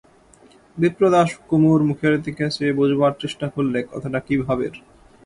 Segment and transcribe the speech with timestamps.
[0.77, 4.73] বিপ্রদাস কুমুর মুখের দিকে চেয়ে বোঝবার চেষ্টা করলে কথাটা কী ভাবের।